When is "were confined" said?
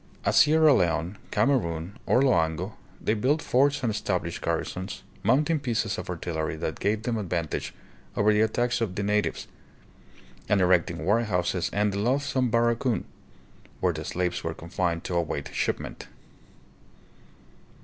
14.43-15.03